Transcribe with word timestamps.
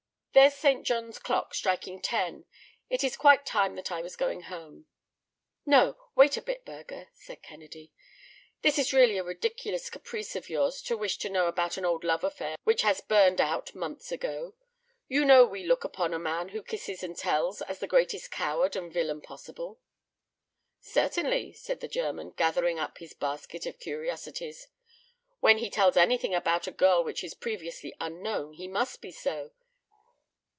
There's 0.33 0.53
Saint 0.53 0.87
John's 0.87 1.19
clock 1.19 1.53
striking 1.53 2.01
ten. 2.01 2.45
It 2.89 3.03
is 3.03 3.17
quite 3.17 3.45
time 3.45 3.75
that 3.75 3.91
I 3.91 4.01
was 4.01 4.15
going 4.15 4.43
home." 4.43 4.87
"No; 5.65 5.97
wait 6.15 6.37
a 6.37 6.41
bit, 6.41 6.63
Burger," 6.63 7.09
said 7.13 7.43
Kennedy; 7.43 7.91
"this 8.61 8.79
is 8.79 8.93
really 8.93 9.17
a 9.17 9.25
ridiculous 9.25 9.89
caprice 9.89 10.33
of 10.37 10.47
yours 10.47 10.81
to 10.83 10.95
wish 10.95 11.17
to 11.17 11.29
know 11.29 11.47
about 11.47 11.75
an 11.75 11.83
old 11.83 12.05
love 12.05 12.23
affair 12.23 12.55
which 12.63 12.81
has 12.83 13.01
burned 13.01 13.41
out 13.41 13.75
months 13.75 14.09
ago. 14.09 14.55
You 15.09 15.25
know 15.25 15.45
we 15.45 15.65
look 15.65 15.83
upon 15.83 16.13
a 16.13 16.17
man 16.17 16.47
who 16.49 16.63
kisses 16.63 17.03
and 17.03 17.15
tells 17.17 17.61
as 17.63 17.79
the 17.79 17.85
greatest 17.87 18.31
coward 18.31 18.77
and 18.77 18.89
villain 18.91 19.19
possible." 19.19 19.81
"Certainly," 20.79 21.51
said 21.53 21.81
the 21.81 21.89
German, 21.89 22.29
gathering 22.37 22.79
up 22.79 22.99
his 22.99 23.13
basket 23.13 23.65
of 23.65 23.79
curiosities, 23.81 24.69
"when 25.41 25.57
he 25.57 25.69
tells 25.69 25.97
anything 25.97 26.33
about 26.33 26.67
a 26.67 26.71
girl 26.71 27.03
which 27.03 27.21
is 27.21 27.33
previously 27.33 27.93
unknown 27.99 28.53
he 28.53 28.69
must 28.69 29.01
be 29.01 29.11
so. 29.11 29.51